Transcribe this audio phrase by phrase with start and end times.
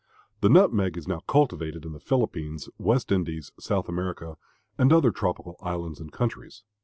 [0.39, 4.35] The nutmeg is now cultivated in the Philippines, West Indies, South America,
[4.75, 6.63] and other tropical islands and countries.